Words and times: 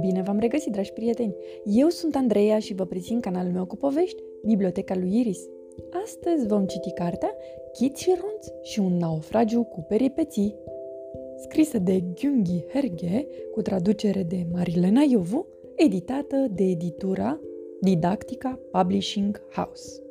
Bine 0.00 0.22
v-am 0.22 0.38
regăsit, 0.38 0.72
dragi 0.72 0.92
prieteni! 0.92 1.36
Eu 1.64 1.88
sunt 1.88 2.16
Andreea 2.16 2.58
și 2.58 2.74
vă 2.74 2.84
prezint 2.84 3.22
canalul 3.22 3.52
meu 3.52 3.66
cu 3.66 3.76
povești, 3.76 4.22
Biblioteca 4.44 4.96
lui 4.96 5.18
Iris. 5.18 5.48
Astăzi 6.04 6.46
vom 6.46 6.66
citi 6.66 6.92
cartea 6.92 7.36
Chit 7.72 7.96
și 7.96 8.16
Ronț 8.20 8.46
și 8.62 8.80
un 8.80 8.96
naufragiu 8.96 9.62
cu 9.62 9.84
peripeții, 9.88 10.54
scrisă 11.36 11.78
de 11.78 12.00
Gyungi 12.14 12.64
Herge, 12.72 13.26
cu 13.52 13.62
traducere 13.62 14.22
de 14.22 14.46
Marilena 14.52 15.02
Iovu, 15.10 15.46
editată 15.76 16.46
de 16.54 16.64
editura 16.64 17.40
Didactica 17.80 18.60
Publishing 18.70 19.40
House. 19.54 20.03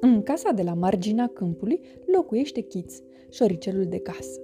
În 0.00 0.22
casa 0.22 0.50
de 0.50 0.62
la 0.62 0.74
marginea 0.74 1.26
câmpului 1.26 1.80
locuiește 2.06 2.60
Kitz, 2.60 3.02
șoricelul 3.30 3.84
de 3.84 3.98
casă. 3.98 4.40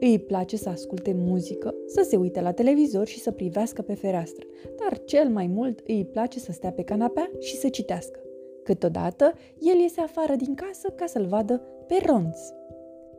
Îi 0.00 0.18
place 0.18 0.56
să 0.56 0.68
asculte 0.68 1.12
muzică, 1.16 1.74
să 1.86 2.06
se 2.08 2.16
uite 2.16 2.40
la 2.40 2.52
televizor 2.52 3.06
și 3.06 3.18
să 3.18 3.30
privească 3.30 3.82
pe 3.82 3.94
fereastră, 3.94 4.46
dar 4.78 5.04
cel 5.04 5.28
mai 5.28 5.46
mult 5.46 5.80
îi 5.86 6.08
place 6.12 6.38
să 6.38 6.52
stea 6.52 6.72
pe 6.72 6.82
canapea 6.82 7.30
și 7.38 7.56
să 7.56 7.68
citească. 7.68 8.20
Câteodată, 8.64 9.32
el 9.58 9.78
iese 9.80 10.00
afară 10.00 10.34
din 10.34 10.54
casă 10.54 10.88
ca 10.88 11.06
să-l 11.06 11.26
vadă 11.26 11.62
pe 11.86 11.94
Ronț. 12.06 12.38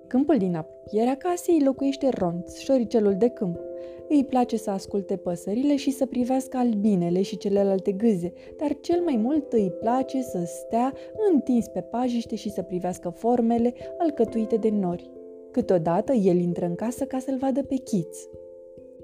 Câmpul 0.09 0.37
din 0.37 0.55
apropierea 0.55 1.15
casei 1.15 1.61
locuiește 1.63 2.09
Ronț, 2.09 2.57
șoricelul 2.57 3.15
de 3.17 3.29
câmp. 3.29 3.59
Îi 4.07 4.25
place 4.25 4.57
să 4.57 4.69
asculte 4.69 5.15
păsările 5.15 5.75
și 5.75 5.91
să 5.91 6.05
privească 6.05 6.57
albinele 6.57 7.21
și 7.21 7.37
celelalte 7.37 7.91
gâze, 7.91 8.33
dar 8.57 8.77
cel 8.81 9.01
mai 9.01 9.15
mult 9.15 9.53
îi 9.53 9.71
place 9.79 10.21
să 10.21 10.43
stea 10.45 10.93
întins 11.31 11.67
pe 11.67 11.81
pajiște 11.81 12.35
și 12.35 12.49
să 12.49 12.61
privească 12.61 13.09
formele 13.09 13.73
alcătuite 13.97 14.55
de 14.55 14.69
nori. 14.69 15.11
Câteodată 15.51 16.13
el 16.13 16.37
intră 16.37 16.65
în 16.65 16.75
casă 16.75 17.05
ca 17.05 17.19
să-l 17.19 17.37
vadă 17.37 17.63
pe 17.63 17.75
Chiț. 17.75 18.17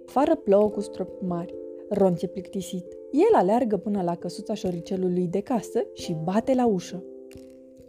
Afară 0.07 0.35
plouă 0.35 0.69
cu 0.69 0.79
stropi 0.79 1.25
mari. 1.25 1.55
Ronț 1.89 2.21
e 2.21 2.27
plictisit. 2.27 2.97
El 3.11 3.33
aleargă 3.33 3.77
până 3.77 4.01
la 4.01 4.15
căsuța 4.15 4.53
șoricelului 4.53 5.27
de 5.27 5.39
casă 5.39 5.85
și 5.93 6.15
bate 6.23 6.53
la 6.53 6.65
ușă. 6.65 7.03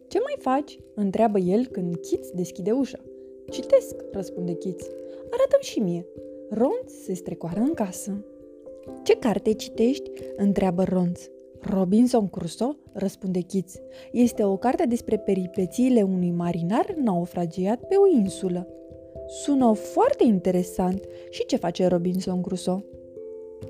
Ce 0.09 0.19
mai 0.19 0.35
faci?" 0.39 0.79
întreabă 0.95 1.39
el 1.39 1.67
când 1.67 1.97
Chiț 1.97 2.29
deschide 2.29 2.71
ușa. 2.71 2.99
Citesc, 3.51 3.95
răspunde 4.13 4.53
Chiț. 4.53 4.83
Arată-mi 5.31 5.63
și 5.63 5.79
mie. 5.79 6.07
Ronț 6.51 6.93
se 7.05 7.15
strecoară 7.15 7.61
în 7.61 7.75
casă. 7.75 8.25
Ce 9.03 9.17
carte 9.17 9.53
citești? 9.53 10.11
întreabă 10.37 10.83
Ronț. 10.83 11.21
Robinson 11.61 12.29
Crusoe, 12.29 12.77
răspunde 12.93 13.41
Kitz. 13.41 13.81
Este 14.13 14.45
o 14.45 14.57
carte 14.57 14.85
despre 14.87 15.19
peripețiile 15.19 16.03
unui 16.03 16.31
marinar 16.31 16.95
naufragiat 17.03 17.81
pe 17.89 17.95
o 17.95 18.17
insulă. 18.19 18.69
Sună 19.27 19.73
foarte 19.73 20.25
interesant. 20.25 21.05
Și 21.31 21.47
ce 21.47 21.57
face 21.57 21.87
Robinson 21.87 22.41
Crusoe? 22.41 22.85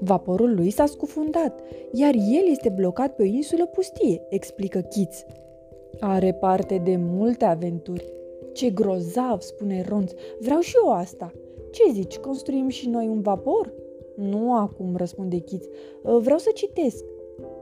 Vaporul 0.00 0.54
lui 0.54 0.70
s-a 0.70 0.86
scufundat, 0.86 1.60
iar 1.92 2.14
el 2.14 2.50
este 2.50 2.68
blocat 2.68 3.14
pe 3.14 3.22
o 3.22 3.26
insulă 3.26 3.66
pustie, 3.66 4.22
explică 4.28 4.80
Kitz. 4.80 5.24
Are 6.00 6.32
parte 6.32 6.78
de 6.84 6.96
multe 6.96 7.44
aventuri. 7.44 8.12
Ce 8.52 8.70
grozav, 8.70 9.40
spune 9.40 9.84
Ronț. 9.88 10.12
Vreau 10.40 10.60
și 10.60 10.74
eu 10.84 10.92
asta. 10.92 11.32
Ce 11.70 11.82
zici, 11.92 12.16
construim 12.18 12.68
și 12.68 12.88
noi 12.88 13.08
un 13.08 13.20
vapor? 13.20 13.72
Nu 14.16 14.54
acum, 14.54 14.96
răspunde 14.96 15.38
Kitz. 15.38 15.66
Vreau 16.02 16.38
să 16.38 16.50
citesc. 16.54 17.04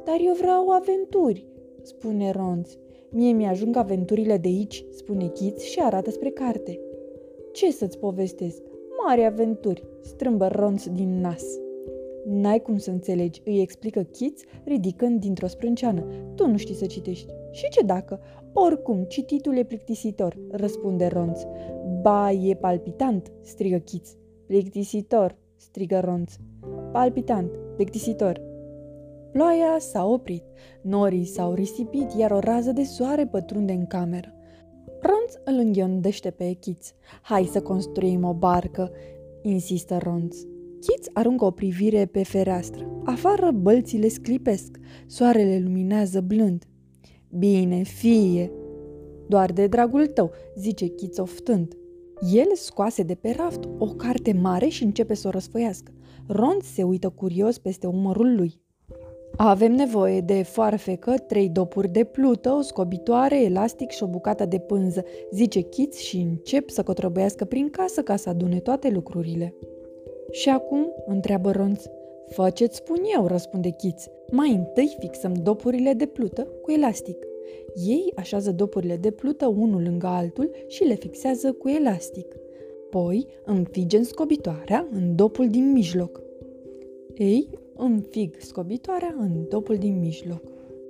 Dar 0.05 0.17
eu 0.21 0.33
vreau 0.33 0.71
aventuri, 0.71 1.47
spune 1.83 2.31
Ronț. 2.31 2.71
Mie 3.11 3.33
mi-ajung 3.33 3.77
aventurile 3.77 4.37
de 4.37 4.49
aici, 4.49 4.85
spune 4.91 5.29
Kitz 5.29 5.63
și 5.63 5.81
arată 5.81 6.11
spre 6.11 6.31
carte. 6.31 6.81
Ce 7.53 7.71
să-ți 7.71 7.99
povestesc? 7.99 8.63
Mari 9.05 9.25
aventuri, 9.25 9.85
strâmbă 10.01 10.47
Ronț 10.47 10.87
din 10.87 11.21
nas. 11.21 11.45
N-ai 12.25 12.61
cum 12.61 12.77
să 12.79 12.91
înțelegi, 12.91 13.41
îi 13.45 13.61
explică 13.61 14.03
Kitz, 14.03 14.43
ridicând 14.65 15.21
dintr-o 15.21 15.47
sprânceană. 15.47 16.05
Tu 16.35 16.47
nu 16.47 16.57
știi 16.57 16.75
să 16.75 16.87
citești. 16.87 17.33
Și 17.51 17.69
ce 17.69 17.85
dacă? 17.85 18.21
Oricum, 18.53 19.03
cititul 19.03 19.57
e 19.57 19.65
plictisitor, 19.65 20.39
răspunde 20.51 21.07
Ronț. 21.07 21.41
Ba, 22.01 22.31
e 22.31 22.55
palpitant, 22.55 23.33
strigă 23.41 23.77
Kitz. 23.77 24.17
Plictisitor, 24.47 25.37
strigă 25.57 26.01
Ronț. 26.01 26.35
Palpitant, 26.93 27.51
plictisitor, 27.77 28.53
Ploaia 29.35 29.77
s-a 29.79 30.07
oprit, 30.07 30.45
norii 30.83 31.25
s-au 31.25 31.53
risipit, 31.53 32.13
iar 32.13 32.31
o 32.31 32.39
rază 32.39 32.73
de 32.73 32.83
soare 32.83 33.27
pătrunde 33.27 33.73
în 33.73 33.87
cameră. 33.87 34.33
Ronț 35.01 35.35
îl 35.45 35.67
înghiondește 35.67 36.31
pe 36.31 36.53
Chiț. 36.53 36.93
Hai 37.23 37.49
să 37.53 37.63
construim 37.63 38.25
o 38.25 38.35
barcă, 38.35 38.91
insistă 39.43 39.99
Ronț. 39.99 40.37
Chiț 40.87 41.07
aruncă 41.13 41.45
o 41.45 41.51
privire 41.51 42.07
pe 42.07 42.23
fereastră. 42.23 43.01
Afară 43.05 43.51
bălțile 43.51 44.09
sclipesc, 44.09 44.79
soarele 45.07 45.61
luminează 45.65 46.21
blând. 46.21 46.65
Bine, 47.39 47.83
fie! 47.83 48.53
Doar 49.29 49.53
de 49.53 49.67
dragul 49.67 50.07
tău, 50.07 50.31
zice 50.57 50.87
Chiț 50.87 51.19
oftând. 51.19 51.77
El 52.33 52.47
scoase 52.55 53.03
de 53.03 53.15
pe 53.15 53.35
raft 53.37 53.69
o 53.79 53.87
carte 53.87 54.33
mare 54.33 54.69
și 54.69 54.85
începe 54.85 55.15
să 55.15 55.27
o 55.29 55.31
răsfoiască. 55.31 55.93
Ronț 56.27 56.65
se 56.65 56.83
uită 56.83 57.09
curios 57.09 57.59
peste 57.59 57.87
umărul 57.87 58.35
lui. 58.37 58.61
Avem 59.37 59.73
nevoie 59.73 60.21
de 60.21 60.43
foarfecă, 60.43 61.15
trei 61.19 61.49
dopuri 61.49 61.89
de 61.89 62.05
plută, 62.05 62.51
o 62.51 62.61
scobitoare, 62.61 63.43
elastic 63.43 63.91
și 63.91 64.03
o 64.03 64.07
bucată 64.07 64.45
de 64.45 64.59
pânză, 64.59 65.05
zice 65.33 65.61
Kitz 65.61 65.97
și 65.97 66.17
încep 66.17 66.71
să 66.71 66.83
cotrăbăiască 66.83 67.45
prin 67.45 67.71
casă 67.71 68.03
ca 68.03 68.17
să 68.17 68.29
adune 68.29 68.59
toate 68.61 68.91
lucrurile. 68.91 69.55
Și 70.35 70.49
acum? 70.49 70.93
întreabă 71.07 71.51
Ronț. 71.51 71.85
Fă 72.29 72.51
ce-ți 72.51 72.77
spun 72.77 72.97
eu, 73.17 73.27
răspunde 73.27 73.71
Kitz. 73.71 74.09
Mai 74.31 74.51
întâi 74.51 74.97
fixăm 74.99 75.33
dopurile 75.33 75.93
de 75.93 76.07
plută 76.07 76.49
cu 76.63 76.71
elastic. 76.71 77.27
Ei 77.87 78.13
așează 78.15 78.53
dopurile 78.53 78.97
de 78.97 79.11
plută 79.11 79.47
unul 79.47 79.83
lângă 79.83 80.07
altul 80.07 80.51
și 80.67 80.85
le 80.85 80.95
fixează 80.95 81.53
cu 81.53 81.69
elastic. 81.69 82.37
Apoi 82.87 83.27
înfigem 83.45 84.03
scobitoarea 84.03 84.89
în 84.91 85.15
dopul 85.17 85.49
din 85.49 85.73
mijloc. 85.73 86.23
Ei 87.17 87.49
înfig 87.77 88.37
scobitoarea 88.39 89.15
în 89.19 89.45
topul 89.49 89.77
din 89.77 89.99
mijloc. 90.01 90.43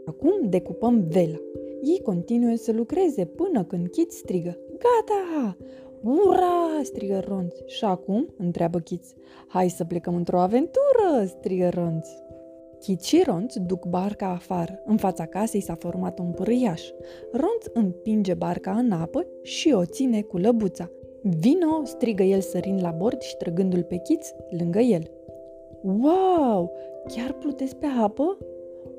Acum 0.04 0.48
decupăm 0.48 1.04
vela. 1.08 1.40
Ei 1.82 2.00
continuă 2.02 2.54
să 2.54 2.72
lucreze 2.72 3.24
până 3.24 3.64
când 3.64 3.88
Kit 3.88 4.12
strigă 4.12 4.58
Gata! 4.70 5.56
Ura! 6.04 6.82
strigă 6.82 7.22
Ronț. 7.28 7.54
Și 7.66 7.84
acum? 7.84 8.34
întreabă 8.38 8.78
Kit. 8.78 9.04
Hai 9.48 9.68
să 9.68 9.84
plecăm 9.84 10.14
într-o 10.14 10.40
aventură! 10.40 11.24
strigă 11.26 11.68
Ronț. 11.68 12.08
Kit 12.78 13.02
și 13.02 13.22
Ronț 13.26 13.54
duc 13.56 13.86
barca 13.86 14.26
afară. 14.28 14.82
În 14.84 14.96
fața 14.96 15.26
casei 15.26 15.60
s-a 15.60 15.74
format 15.74 16.18
un 16.18 16.30
pârâiaș. 16.30 16.82
Ronț 17.32 17.64
împinge 17.72 18.34
barca 18.34 18.70
în 18.70 18.92
apă 18.92 19.26
și 19.42 19.72
o 19.72 19.84
ține 19.84 20.22
cu 20.22 20.36
lăbuța. 20.36 20.90
Vino, 21.22 21.84
strigă 21.84 22.22
el 22.22 22.40
sărind 22.40 22.82
la 22.82 22.90
bord 22.90 23.20
și 23.20 23.36
trăgându-l 23.36 23.82
pe 23.82 23.96
Chiț 23.96 24.28
lângă 24.58 24.78
el. 24.78 25.10
Wow! 25.82 26.72
Chiar 27.06 27.32
plutesc 27.32 27.74
pe 27.74 27.86
apă? 28.02 28.38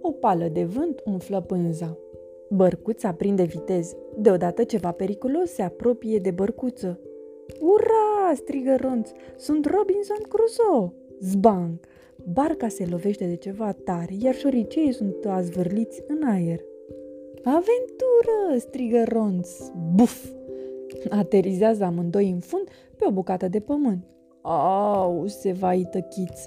O 0.01 0.11
pală 0.11 0.47
de 0.47 0.63
vânt 0.63 1.01
umflă 1.05 1.41
pânza. 1.41 1.97
Bărcuța 2.49 3.13
prinde 3.13 3.43
viteză. 3.43 3.97
Deodată 4.17 4.63
ceva 4.63 4.91
periculos 4.91 5.49
se 5.49 5.61
apropie 5.61 6.19
de 6.19 6.31
bărcuță. 6.31 6.99
Ura! 7.59 8.33
strigă 8.35 8.75
Ronț. 8.75 9.09
Sunt 9.37 9.65
Robinson 9.65 10.17
Crusoe! 10.29 10.93
Zbang! 11.19 11.79
Barca 12.33 12.67
se 12.67 12.85
lovește 12.89 13.25
de 13.25 13.35
ceva 13.35 13.71
tare, 13.71 14.13
iar 14.19 14.35
șoriceii 14.35 14.91
sunt 14.91 15.25
azvârliți 15.25 16.03
în 16.07 16.27
aer. 16.27 16.59
Aventură! 17.43 18.57
strigă 18.57 19.03
Ronț. 19.07 19.49
Buf! 19.95 20.25
Aterizează 21.09 21.83
amândoi 21.83 22.29
în 22.29 22.39
fund 22.39 22.67
pe 22.97 23.05
o 23.07 23.11
bucată 23.11 23.47
de 23.47 23.59
pământ. 23.59 24.05
Au, 24.41 25.27
se 25.27 25.51
vaită 25.51 25.99
Chiț. 25.99 26.39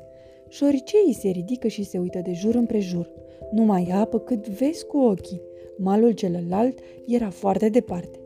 Șoriceii 0.48 1.12
se 1.12 1.28
ridică 1.28 1.68
și 1.68 1.84
se 1.84 1.98
uită 1.98 2.20
de 2.22 2.32
jur 2.32 2.54
împrejur. 2.54 3.10
Nu 3.52 3.62
mai 3.62 3.90
apă 3.94 4.18
cât 4.18 4.48
vezi 4.48 4.86
cu 4.86 4.98
ochii. 4.98 5.40
Malul 5.76 6.10
celălalt 6.10 6.78
era 7.06 7.30
foarte 7.30 7.68
departe. 7.68 8.18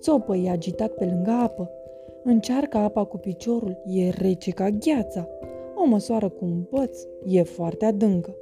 țopă 0.00 0.36
e 0.36 0.50
agitat 0.50 0.94
pe 0.94 1.04
lângă 1.04 1.30
apă. 1.30 1.70
Încearcă 2.24 2.76
apa 2.76 3.04
cu 3.04 3.16
piciorul, 3.16 3.82
e 3.86 4.08
rece 4.08 4.50
ca 4.50 4.68
gheața. 4.70 5.28
O 5.74 5.84
măsoară 5.84 6.28
cu 6.28 6.44
un 6.44 6.62
băț, 6.70 6.98
e 7.26 7.42
foarte 7.42 7.84
adâncă. 7.84 8.36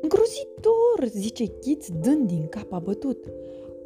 Îngrozitor, 0.00 1.06
zice 1.06 1.44
Chiț 1.44 1.88
dând 1.88 2.26
din 2.26 2.46
cap 2.48 2.72
abătut. 2.72 3.32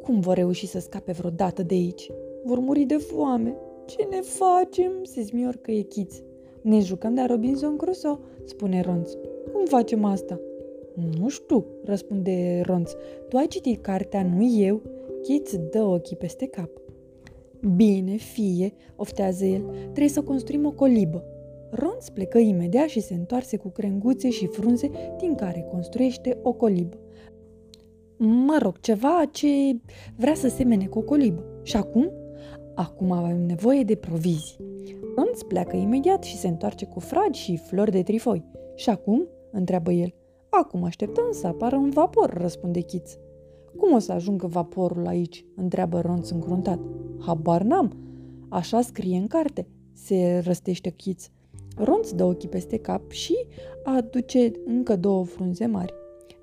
Cum 0.01 0.19
vor 0.19 0.35
reuși 0.35 0.67
să 0.67 0.79
scape 0.79 1.11
vreodată 1.11 1.63
de 1.63 1.73
aici? 1.73 2.11
Vor 2.43 2.59
muri 2.59 2.83
de 2.83 2.97
foame. 2.97 3.55
Ce 3.85 4.07
ne 4.09 4.19
facem? 4.21 4.91
se 5.03 5.21
zmiorcă 5.21 5.71
e 5.71 5.81
Chiț. 5.81 6.15
Ne 6.67 6.79
jucăm 6.79 7.13
de 7.13 7.21
Robinson 7.21 7.75
Crusoe, 7.77 8.19
spune 8.45 8.81
Ronț. 8.81 9.11
Cum 9.53 9.65
facem 9.65 10.03
asta? 10.03 10.39
Nu 11.19 11.29
știu, 11.29 11.65
răspunde 11.83 12.61
Ronț. 12.65 12.91
Tu 13.29 13.37
ai 13.37 13.47
citit 13.47 13.81
cartea, 13.81 14.23
nu 14.23 14.45
eu? 14.59 14.81
Kitz 15.21 15.57
dă 15.71 15.81
ochii 15.81 16.15
peste 16.15 16.45
cap. 16.45 16.69
Bine, 17.75 18.15
fie, 18.15 18.73
oftează 18.95 19.45
el, 19.45 19.61
trebuie 19.81 20.07
să 20.07 20.21
construim 20.21 20.65
o 20.65 20.71
colibă. 20.71 21.23
Ronț 21.71 22.09
plecă 22.09 22.37
imediat 22.37 22.87
și 22.87 22.99
se 22.99 23.13
întoarse 23.13 23.57
cu 23.57 23.69
crenguțe 23.69 24.29
și 24.29 24.47
frunze 24.47 24.89
din 25.19 25.35
care 25.35 25.67
construiește 25.71 26.37
o 26.43 26.53
colibă. 26.53 26.97
Mă 28.17 28.57
rog, 28.61 28.79
ceva 28.79 29.23
ce 29.31 29.47
vrea 30.15 30.33
să 30.33 30.47
semene 30.47 30.85
cu 30.85 30.99
o 30.99 31.01
colibă. 31.01 31.43
Și 31.63 31.75
acum? 31.75 32.11
Acum 32.77 33.11
avem 33.11 33.45
nevoie 33.45 33.83
de 33.83 33.95
provizii. 33.95 34.57
Ronț 35.15 35.41
pleacă 35.41 35.75
imediat 35.75 36.23
și 36.23 36.37
se 36.37 36.47
întoarce 36.47 36.85
cu 36.85 36.99
fragi 36.99 37.41
și 37.41 37.57
flori 37.57 37.91
de 37.91 38.03
trifoi. 38.03 38.43
Și 38.75 38.89
acum? 38.89 39.27
întreabă 39.51 39.91
el. 39.91 40.13
Acum 40.49 40.83
așteptăm 40.83 41.27
să 41.31 41.47
apară 41.47 41.75
un 41.75 41.89
vapor, 41.89 42.33
răspunde 42.33 42.79
Chiț. 42.79 43.13
Cum 43.77 43.93
o 43.93 43.99
să 43.99 44.11
ajungă 44.11 44.47
vaporul 44.47 45.07
aici? 45.07 45.45
întreabă 45.55 45.99
Ronț 45.99 46.29
încruntat. 46.29 46.79
Habar 47.19 47.61
n-am. 47.61 47.97
Așa 48.49 48.81
scrie 48.81 49.17
în 49.17 49.27
carte, 49.27 49.67
se 49.93 50.41
răstește 50.45 50.89
Chiț. 50.89 51.27
Ronț 51.75 52.11
dă 52.11 52.23
ochii 52.23 52.49
peste 52.49 52.77
cap 52.77 53.11
și 53.11 53.35
aduce 53.83 54.51
încă 54.65 54.95
două 54.95 55.25
frunze 55.25 55.65
mari. 55.65 55.93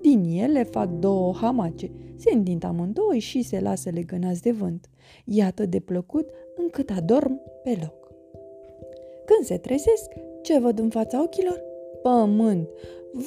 Din 0.05 0.23
ele 0.23 0.63
fac 0.63 0.89
două 0.89 1.33
hamace, 1.33 1.91
se 2.15 2.31
întind 2.33 2.63
amândouă 2.63 3.15
și 3.15 3.41
se 3.41 3.59
lasă 3.59 3.89
legănați 3.93 4.41
de 4.41 4.51
vânt. 4.51 4.89
Iată 5.25 5.65
de 5.65 5.79
plăcut 5.79 6.29
încât 6.55 6.89
adorm 6.89 7.41
pe 7.63 7.77
loc. 7.81 8.11
Când 9.25 9.45
se 9.45 9.57
trezesc, 9.57 10.11
ce 10.41 10.59
văd 10.59 10.79
în 10.79 10.89
fața 10.89 11.21
ochilor? 11.21 11.61
Pământ! 12.01 12.69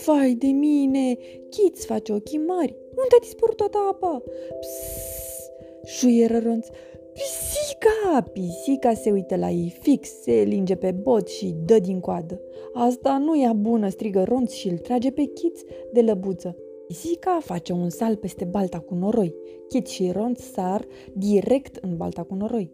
Vai 0.05 0.35
de 0.35 0.47
mine! 0.47 1.17
Chiț 1.51 1.85
face 1.85 2.13
ochii 2.13 2.39
mari! 2.39 2.77
Unde 2.91 3.15
a 3.17 3.21
dispărut 3.21 3.57
toată 3.57 3.79
apa? 3.91 4.23
Psss! 4.61 5.51
Șuieră 5.85 6.39
ronț. 6.39 6.67
Pisica! 7.13 8.31
Pisica 8.33 8.95
se 8.95 9.11
uită 9.11 9.37
la 9.37 9.51
ei 9.51 9.77
fix, 9.81 10.09
se 10.23 10.33
linge 10.33 10.75
pe 10.75 10.91
bot 10.91 11.29
și 11.29 11.55
dă 11.65 11.79
din 11.79 12.01
coadă. 12.01 12.41
Asta 12.75 13.19
nu 13.19 13.35
e 13.35 13.53
bună, 13.57 13.89
strigă 13.89 14.23
ronț 14.23 14.53
și 14.53 14.69
îl 14.69 14.79
trage 14.79 15.11
pe 15.11 15.25
Chiț 15.25 15.61
de 15.93 16.01
lăbuță. 16.01 16.57
Pisica 16.88 17.38
face 17.40 17.73
un 17.73 17.90
sal 17.90 18.17
peste 18.17 18.44
balta 18.44 18.79
cu 18.79 18.94
noroi. 18.94 19.35
Chit 19.69 19.87
și 19.87 20.11
Ronț 20.11 20.40
sar 20.40 20.87
direct 21.12 21.76
în 21.76 21.96
balta 21.96 22.23
cu 22.23 22.35
noroi. 22.35 22.70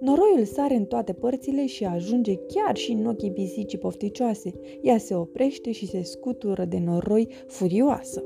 Noroiul 0.00 0.44
sare 0.44 0.74
în 0.74 0.84
toate 0.84 1.12
părțile 1.12 1.66
și 1.66 1.84
ajunge 1.84 2.34
chiar 2.36 2.76
și 2.76 2.92
în 2.92 3.06
ochii 3.06 3.30
pisicii 3.30 3.78
pofticioase. 3.78 4.52
Ea 4.82 4.98
se 4.98 5.14
oprește 5.14 5.72
și 5.72 5.86
se 5.86 6.02
scutură 6.02 6.64
de 6.64 6.78
noroi 6.78 7.28
furioasă. 7.46 8.24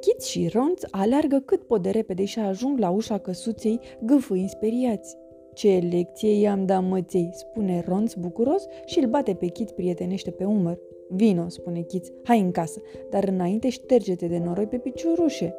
Chit 0.00 0.22
și 0.22 0.48
Ronț 0.52 0.82
aleargă 0.90 1.42
cât 1.44 1.62
pot 1.62 1.82
de 1.82 1.90
repede 1.90 2.24
și 2.24 2.38
ajung 2.38 2.78
la 2.78 2.90
ușa 2.90 3.18
căsuței, 3.18 3.80
gâfâind 4.02 4.48
speriați. 4.48 5.16
Ce 5.54 5.88
lecție 5.90 6.40
i-am 6.40 6.66
dat 6.66 6.84
măței, 6.88 7.30
spune 7.32 7.84
Ronț 7.86 8.14
bucuros 8.14 8.66
și 8.84 8.98
îl 8.98 9.08
bate 9.08 9.34
pe 9.34 9.46
Chit 9.46 9.70
prietenește 9.70 10.30
pe 10.30 10.44
umăr. 10.44 10.78
Vino, 11.08 11.48
spune 11.48 11.80
Chit, 11.80 12.12
hai 12.22 12.40
în 12.40 12.50
casă, 12.50 12.80
dar 13.10 13.24
înainte 13.24 13.68
șterge-te 13.68 14.26
de 14.26 14.38
noroi 14.38 14.66
pe 14.66 14.76
piciorușe. 14.76 15.54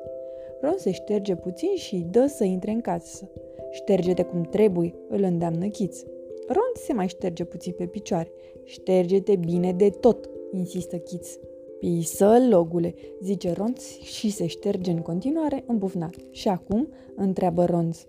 Ron 0.62 0.76
se 0.78 0.92
șterge 0.92 1.36
puțin 1.36 1.76
și 1.76 2.06
dă 2.12 2.26
să 2.26 2.44
intre 2.44 2.72
în 2.72 2.82
casă. 2.82 3.30
Șterge-te 3.72 4.24
cum 4.24 4.42
trebuie, 4.42 4.94
îl 5.10 5.24
îndeamnă 5.24 5.68
Chiț. 5.68 6.02
Ron 6.48 6.72
se 6.74 6.94
mai 6.94 7.08
șterge 7.08 7.44
puțin 7.44 7.74
pe 7.78 7.86
picioare. 7.86 8.32
Șterge-te 8.64 9.36
bine 9.36 9.74
de 9.74 9.90
tot, 9.90 10.30
insistă 10.52 10.98
Chiț. 10.98 11.30
Pisă, 11.80 12.38
logule, 12.50 12.94
zice 13.22 13.52
Ronț 13.52 13.98
și 14.00 14.32
se 14.32 14.46
șterge 14.46 14.92
în 14.92 15.00
continuare 15.00 15.64
îmbufnat. 15.68 16.16
Și 16.32 16.48
acum 16.48 16.88
întreabă 17.16 17.66
Ronț. 17.66 18.06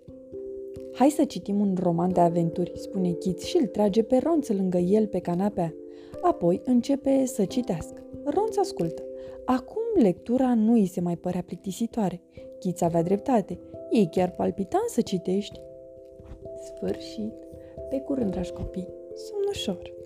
Hai 0.92 1.10
să 1.10 1.24
citim 1.24 1.60
un 1.60 1.76
roman 1.82 2.12
de 2.12 2.20
aventuri, 2.20 2.72
spune 2.74 3.10
Chiț 3.10 3.42
și 3.42 3.56
îl 3.56 3.66
trage 3.66 4.02
pe 4.02 4.16
Ronț 4.16 4.48
lângă 4.48 4.78
el 4.78 5.06
pe 5.06 5.18
canapea. 5.18 5.74
Apoi 6.22 6.60
începe 6.64 7.24
să 7.24 7.44
citească. 7.44 8.02
Ronț 8.24 8.56
ascultă. 8.56 9.02
Acum 9.44 9.82
lectura 10.02 10.54
nu 10.54 10.72
îi 10.72 10.86
se 10.86 11.00
mai 11.00 11.16
părea 11.16 11.42
plictisitoare. 11.46 12.20
Chiț 12.58 12.80
avea 12.80 13.02
dreptate. 13.02 13.58
E 13.90 14.06
chiar 14.06 14.30
palpitant 14.30 14.88
să 14.88 15.00
citești. 15.00 15.60
Sfârșit. 16.64 17.34
Pe 17.88 18.00
curând, 18.00 18.30
dragi 18.30 18.52
copii. 18.52 18.88
Somn 19.14 19.44
ușor. 19.48 19.99